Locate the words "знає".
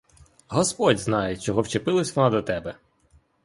0.99-1.37